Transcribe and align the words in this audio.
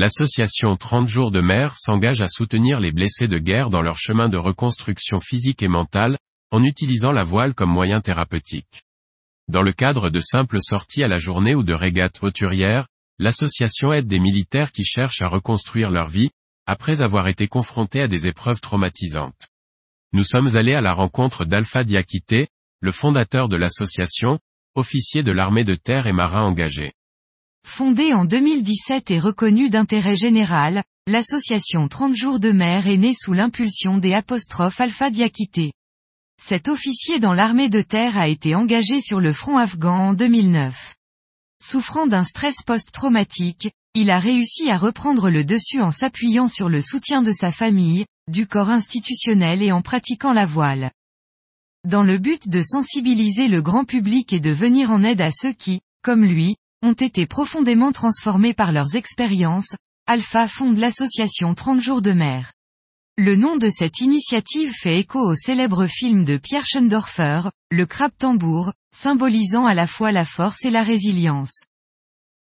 L'association 0.00 0.76
30 0.76 1.08
jours 1.08 1.32
de 1.32 1.40
mer 1.40 1.74
s'engage 1.74 2.20
à 2.20 2.28
soutenir 2.28 2.78
les 2.78 2.92
blessés 2.92 3.26
de 3.26 3.38
guerre 3.38 3.68
dans 3.68 3.82
leur 3.82 3.98
chemin 3.98 4.28
de 4.28 4.36
reconstruction 4.36 5.18
physique 5.18 5.60
et 5.60 5.66
mentale, 5.66 6.18
en 6.52 6.62
utilisant 6.62 7.10
la 7.10 7.24
voile 7.24 7.52
comme 7.52 7.72
moyen 7.72 8.00
thérapeutique. 8.00 8.84
Dans 9.48 9.60
le 9.60 9.72
cadre 9.72 10.08
de 10.08 10.20
simples 10.20 10.60
sorties 10.60 11.02
à 11.02 11.08
la 11.08 11.18
journée 11.18 11.56
ou 11.56 11.64
de 11.64 11.74
régates 11.74 12.22
hauturières, 12.22 12.86
l'association 13.18 13.92
aide 13.92 14.06
des 14.06 14.20
militaires 14.20 14.70
qui 14.70 14.84
cherchent 14.84 15.20
à 15.20 15.26
reconstruire 15.26 15.90
leur 15.90 16.06
vie, 16.06 16.30
après 16.66 17.02
avoir 17.02 17.26
été 17.26 17.48
confrontés 17.48 18.02
à 18.02 18.06
des 18.06 18.28
épreuves 18.28 18.60
traumatisantes. 18.60 19.48
Nous 20.12 20.22
sommes 20.22 20.54
allés 20.54 20.74
à 20.74 20.80
la 20.80 20.94
rencontre 20.94 21.44
d'Alpha 21.44 21.82
Diakité, 21.82 22.46
le 22.80 22.92
fondateur 22.92 23.48
de 23.48 23.56
l'association, 23.56 24.38
officier 24.76 25.24
de 25.24 25.32
l'armée 25.32 25.64
de 25.64 25.74
terre 25.74 26.06
et 26.06 26.12
marin 26.12 26.44
engagé. 26.44 26.92
Fondée 27.66 28.12
en 28.12 28.24
2017 28.24 29.10
et 29.10 29.20
reconnue 29.20 29.70
d'intérêt 29.70 30.16
général, 30.16 30.82
l'association 31.06 31.88
30 31.88 32.16
jours 32.16 32.40
de 32.40 32.50
mer 32.50 32.86
est 32.86 32.96
née 32.96 33.14
sous 33.14 33.32
l'impulsion 33.32 33.98
des 33.98 34.14
apostrophes 34.14 34.80
Alpha 34.80 35.10
Diakité. 35.10 35.72
Cet 36.42 36.68
officier 36.68 37.18
dans 37.18 37.34
l'armée 37.34 37.68
de 37.68 37.82
terre 37.82 38.16
a 38.16 38.28
été 38.28 38.54
engagé 38.54 39.00
sur 39.00 39.20
le 39.20 39.32
front 39.32 39.58
afghan 39.58 39.96
en 39.96 40.14
2009. 40.14 40.94
Souffrant 41.62 42.06
d'un 42.06 42.24
stress 42.24 42.62
post-traumatique, 42.64 43.70
il 43.94 44.10
a 44.10 44.20
réussi 44.20 44.70
à 44.70 44.76
reprendre 44.76 45.28
le 45.28 45.44
dessus 45.44 45.80
en 45.80 45.90
s'appuyant 45.90 46.46
sur 46.46 46.68
le 46.68 46.80
soutien 46.80 47.22
de 47.22 47.32
sa 47.32 47.50
famille, 47.50 48.06
du 48.30 48.46
corps 48.46 48.70
institutionnel 48.70 49.62
et 49.62 49.72
en 49.72 49.82
pratiquant 49.82 50.32
la 50.32 50.44
voile. 50.44 50.92
Dans 51.84 52.02
le 52.04 52.18
but 52.18 52.48
de 52.48 52.60
sensibiliser 52.60 53.48
le 53.48 53.62
grand 53.62 53.84
public 53.84 54.32
et 54.32 54.40
de 54.40 54.50
venir 54.50 54.90
en 54.90 55.02
aide 55.02 55.20
à 55.20 55.30
ceux 55.32 55.52
qui, 55.52 55.80
comme 56.02 56.24
lui, 56.24 56.56
ont 56.82 56.92
été 56.92 57.26
profondément 57.26 57.92
transformés 57.92 58.54
par 58.54 58.72
leurs 58.72 58.94
expériences, 58.94 59.74
Alpha 60.06 60.48
fonde 60.48 60.78
l'association 60.78 61.54
30 61.54 61.80
jours 61.80 62.02
de 62.02 62.12
mer. 62.12 62.52
Le 63.16 63.34
nom 63.34 63.56
de 63.56 63.68
cette 63.68 64.00
initiative 64.00 64.72
fait 64.72 65.00
écho 65.00 65.18
au 65.18 65.34
célèbre 65.34 65.86
film 65.86 66.24
de 66.24 66.36
Pierre 66.36 66.64
Schendorfer, 66.64 67.50
Le 67.70 67.84
crabe 67.84 68.12
tambour, 68.16 68.72
symbolisant 68.94 69.66
à 69.66 69.74
la 69.74 69.86
fois 69.86 70.12
la 70.12 70.24
force 70.24 70.64
et 70.64 70.70
la 70.70 70.84
résilience. 70.84 71.64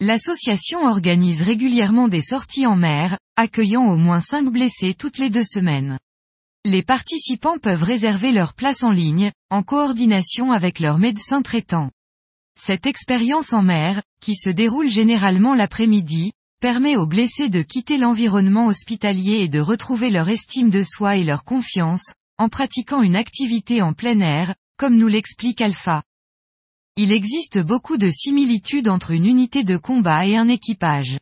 L'association 0.00 0.84
organise 0.84 1.42
régulièrement 1.42 2.08
des 2.08 2.22
sorties 2.22 2.66
en 2.66 2.76
mer, 2.76 3.18
accueillant 3.36 3.86
au 3.86 3.96
moins 3.96 4.20
5 4.20 4.50
blessés 4.50 4.94
toutes 4.94 5.18
les 5.18 5.30
deux 5.30 5.44
semaines. 5.44 5.98
Les 6.64 6.82
participants 6.82 7.58
peuvent 7.58 7.82
réserver 7.82 8.32
leur 8.32 8.54
place 8.54 8.82
en 8.82 8.90
ligne, 8.90 9.30
en 9.50 9.62
coordination 9.62 10.52
avec 10.52 10.80
leur 10.80 10.98
médecin 10.98 11.40
traitant. 11.40 11.90
Cette 12.60 12.86
expérience 12.86 13.52
en 13.52 13.62
mer, 13.62 14.02
qui 14.20 14.34
se 14.34 14.50
déroule 14.50 14.90
généralement 14.90 15.54
l'après-midi, 15.54 16.32
permet 16.60 16.96
aux 16.96 17.06
blessés 17.06 17.48
de 17.48 17.62
quitter 17.62 17.98
l'environnement 17.98 18.66
hospitalier 18.66 19.42
et 19.42 19.48
de 19.48 19.60
retrouver 19.60 20.10
leur 20.10 20.28
estime 20.28 20.68
de 20.68 20.82
soi 20.82 21.16
et 21.16 21.24
leur 21.24 21.44
confiance, 21.44 22.12
en 22.36 22.48
pratiquant 22.48 23.00
une 23.00 23.14
activité 23.14 23.80
en 23.80 23.92
plein 23.92 24.18
air, 24.18 24.56
comme 24.76 24.96
nous 24.96 25.06
l'explique 25.06 25.60
Alpha. 25.60 26.02
Il 26.96 27.12
existe 27.12 27.60
beaucoup 27.60 27.96
de 27.96 28.10
similitudes 28.10 28.88
entre 28.88 29.12
une 29.12 29.26
unité 29.26 29.62
de 29.62 29.76
combat 29.76 30.26
et 30.26 30.36
un 30.36 30.48
équipage. 30.48 31.16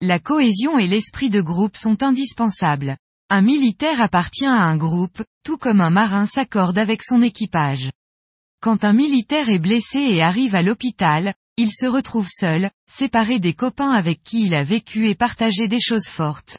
La 0.00 0.18
cohésion 0.18 0.76
et 0.76 0.88
l'esprit 0.88 1.30
de 1.30 1.40
groupe 1.40 1.76
sont 1.76 2.02
indispensables. 2.02 2.96
Un 3.30 3.42
militaire 3.42 4.00
appartient 4.00 4.44
à 4.44 4.64
un 4.64 4.76
groupe, 4.76 5.22
tout 5.44 5.56
comme 5.56 5.80
un 5.80 5.90
marin 5.90 6.26
s'accorde 6.26 6.78
avec 6.78 7.04
son 7.04 7.22
équipage. 7.22 7.90
Quand 8.64 8.82
un 8.84 8.94
militaire 8.94 9.50
est 9.50 9.58
blessé 9.58 9.98
et 9.98 10.22
arrive 10.22 10.54
à 10.54 10.62
l'hôpital, 10.62 11.34
il 11.58 11.70
se 11.70 11.84
retrouve 11.84 12.30
seul, 12.30 12.70
séparé 12.90 13.38
des 13.38 13.52
copains 13.52 13.90
avec 13.90 14.22
qui 14.22 14.46
il 14.46 14.54
a 14.54 14.64
vécu 14.64 15.06
et 15.06 15.14
partagé 15.14 15.68
des 15.68 15.82
choses 15.82 16.06
fortes. 16.06 16.56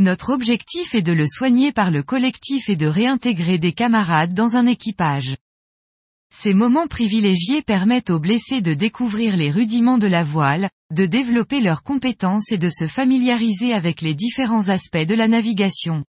Notre 0.00 0.32
objectif 0.32 0.96
est 0.96 1.02
de 1.02 1.12
le 1.12 1.28
soigner 1.28 1.70
par 1.70 1.92
le 1.92 2.02
collectif 2.02 2.68
et 2.68 2.74
de 2.74 2.88
réintégrer 2.88 3.58
des 3.58 3.70
camarades 3.70 4.34
dans 4.34 4.56
un 4.56 4.66
équipage. 4.66 5.36
Ces 6.34 6.54
moments 6.54 6.88
privilégiés 6.88 7.62
permettent 7.62 8.10
aux 8.10 8.18
blessés 8.18 8.60
de 8.60 8.74
découvrir 8.74 9.36
les 9.36 9.52
rudiments 9.52 9.98
de 9.98 10.08
la 10.08 10.24
voile, 10.24 10.68
de 10.92 11.06
développer 11.06 11.60
leurs 11.60 11.84
compétences 11.84 12.50
et 12.50 12.58
de 12.58 12.68
se 12.68 12.88
familiariser 12.88 13.72
avec 13.72 14.00
les 14.00 14.14
différents 14.14 14.70
aspects 14.70 14.96
de 15.06 15.14
la 15.14 15.28
navigation. 15.28 16.04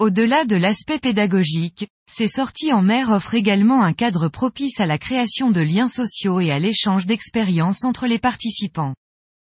Au-delà 0.00 0.44
de 0.44 0.54
l'aspect 0.54 1.00
pédagogique, 1.00 1.88
ces 2.08 2.28
sorties 2.28 2.72
en 2.72 2.82
mer 2.82 3.10
offrent 3.10 3.34
également 3.34 3.82
un 3.82 3.92
cadre 3.92 4.28
propice 4.28 4.78
à 4.78 4.86
la 4.86 4.96
création 4.96 5.50
de 5.50 5.60
liens 5.60 5.88
sociaux 5.88 6.38
et 6.38 6.52
à 6.52 6.60
l'échange 6.60 7.06
d'expériences 7.06 7.82
entre 7.82 8.06
les 8.06 8.20
participants. 8.20 8.94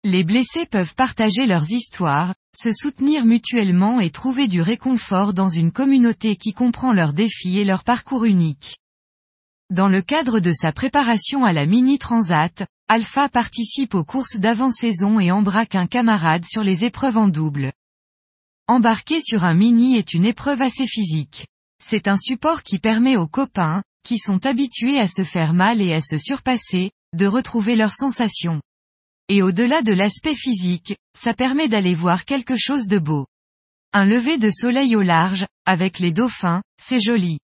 Les 0.03 0.25
blessés 0.25 0.67
peuvent 0.67 0.97
partager 0.97 1.47
leurs 1.47 1.71
histoires, 1.71 2.35
se 2.57 2.73
soutenir 2.73 3.25
mutuellement 3.25 4.01
et 4.01 4.11
trouver 4.11 4.49
du 4.49 4.61
réconfort 4.61 5.33
dans 5.33 5.49
une 5.49 5.71
communauté 5.71 6.35
qui 6.35 6.53
comprend 6.53 6.93
leurs 6.93 7.13
défis 7.13 7.61
et 7.61 7.65
leur 7.65 7.85
parcours 7.85 8.25
unique. 8.25 8.79
Dans 9.71 9.89
le 9.89 10.03
cadre 10.03 10.41
de 10.41 10.51
sa 10.51 10.73
préparation 10.73 11.45
à 11.45 11.53
la 11.53 11.67
Mini 11.67 12.01
Transat, 12.01 12.67
Alpha 12.89 13.29
participe 13.29 13.95
aux 13.95 14.05
courses 14.05 14.41
d'avant-saison 14.41 15.21
et 15.21 15.31
embraque 15.31 15.77
un 15.77 15.87
camarade 15.87 16.45
sur 16.45 16.65
les 16.65 16.85
épreuves 16.85 17.17
en 17.17 17.29
double. 17.29 17.73
Embarquer 18.69 19.21
sur 19.21 19.45
un 19.45 19.55
mini 19.55 19.97
est 19.97 20.15
une 20.15 20.25
épreuve 20.25 20.63
assez 20.63 20.87
physique. 20.87 21.47
C'est 21.83 22.07
un 22.07 22.17
support 22.17 22.63
qui 22.63 22.79
permet 22.79 23.17
aux 23.17 23.27
copains, 23.27 23.83
qui 24.05 24.19
sont 24.19 24.47
habitués 24.47 24.99
à 24.99 25.09
se 25.09 25.25
faire 25.25 25.53
mal 25.53 25.81
et 25.81 25.93
à 25.93 26.01
se 26.01 26.17
surpasser, 26.17 26.93
de 27.13 27.27
retrouver 27.27 27.75
leurs 27.75 27.95
sensations. 27.95 28.63
Et 29.29 29.43
au-delà 29.43 29.83
de 29.83 29.93
l'aspect 29.93 30.35
physique, 30.35 30.97
ça 31.19 31.35
permet 31.35 31.69
d'aller 31.69 31.95
voir 31.95 32.25
quelque 32.25 32.57
chose 32.57 32.87
de 32.87 32.99
beau. 32.99 33.27
Un 33.93 34.05
lever 34.05 34.39
de 34.39 34.51
soleil 34.51 34.95
au 34.97 35.03
large, 35.03 35.47
avec 35.67 35.99
les 35.99 36.13
dauphins, 36.13 36.63
c'est 36.81 37.01
joli. 37.01 37.39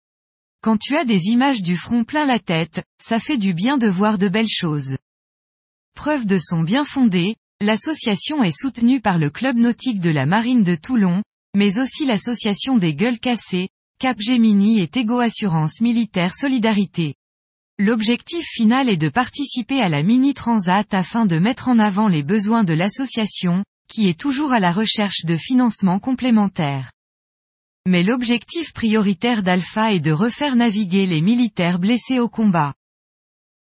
Quand 0.62 0.76
tu 0.76 0.96
as 0.96 1.04
des 1.04 1.26
images 1.26 1.62
du 1.62 1.76
front 1.76 2.04
plein 2.04 2.26
la 2.26 2.40
tête, 2.40 2.84
ça 3.02 3.18
fait 3.18 3.38
du 3.38 3.54
bien 3.54 3.78
de 3.78 3.88
voir 3.88 4.18
de 4.18 4.28
belles 4.28 4.48
choses. 4.48 4.96
Preuve 5.94 6.26
de 6.26 6.38
son 6.38 6.62
bien 6.62 6.84
fondé, 6.84 7.36
L'association 7.62 8.42
est 8.42 8.56
soutenue 8.56 9.00
par 9.00 9.16
le 9.16 9.30
Club 9.30 9.56
nautique 9.56 10.00
de 10.00 10.10
la 10.10 10.26
Marine 10.26 10.62
de 10.62 10.74
Toulon, 10.74 11.22
mais 11.56 11.78
aussi 11.78 12.04
l'association 12.04 12.76
des 12.76 12.94
Gueules 12.94 13.18
Cassées, 13.18 13.70
Capgemini 13.98 14.78
et 14.78 14.88
Tego 14.88 15.20
Assurance 15.20 15.80
Militaire 15.80 16.36
Solidarité. 16.36 17.14
L'objectif 17.78 18.44
final 18.44 18.90
est 18.90 18.98
de 18.98 19.08
participer 19.08 19.80
à 19.80 19.88
la 19.88 20.02
Mini 20.02 20.34
Transat 20.34 20.92
afin 20.92 21.24
de 21.24 21.38
mettre 21.38 21.68
en 21.68 21.78
avant 21.78 22.08
les 22.08 22.22
besoins 22.22 22.62
de 22.62 22.74
l'association, 22.74 23.64
qui 23.88 24.06
est 24.06 24.20
toujours 24.20 24.52
à 24.52 24.60
la 24.60 24.72
recherche 24.72 25.24
de 25.24 25.38
financements 25.38 25.98
complémentaires. 25.98 26.92
Mais 27.88 28.02
l'objectif 28.02 28.74
prioritaire 28.74 29.42
d'Alpha 29.42 29.94
est 29.94 30.00
de 30.00 30.12
refaire 30.12 30.56
naviguer 30.56 31.06
les 31.06 31.22
militaires 31.22 31.78
blessés 31.78 32.20
au 32.20 32.28
combat. 32.28 32.74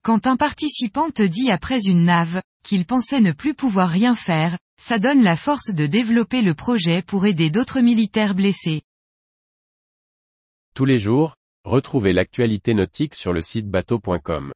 Quand 0.02 0.26
un 0.26 0.36
participant 0.36 1.10
te 1.10 1.22
dit 1.22 1.50
après 1.50 1.80
une 1.86 2.04
nave, 2.04 2.40
qu'il 2.64 2.86
pensait 2.86 3.20
ne 3.20 3.32
plus 3.32 3.54
pouvoir 3.54 3.88
rien 3.88 4.14
faire, 4.14 4.58
ça 4.80 4.98
donne 4.98 5.22
la 5.22 5.36
force 5.36 5.74
de 5.74 5.86
développer 5.86 6.42
le 6.42 6.54
projet 6.54 7.02
pour 7.02 7.26
aider 7.26 7.50
d'autres 7.50 7.80
militaires 7.80 8.34
blessés. 8.34 8.82
Tous 10.74 10.84
les 10.84 10.98
jours, 10.98 11.34
retrouvez 11.64 12.12
l'actualité 12.12 12.74
nautique 12.74 13.14
sur 13.14 13.32
le 13.32 13.42
site 13.42 13.68
bateau.com. 13.68 14.52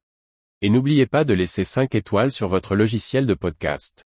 Et 0.61 0.69
n'oubliez 0.69 1.05
pas 1.05 1.25
de 1.25 1.33
laisser 1.33 1.65
5 1.65 1.93
étoiles 1.95 2.31
sur 2.31 2.47
votre 2.47 2.75
logiciel 2.75 3.25
de 3.25 3.33
podcast. 3.33 4.03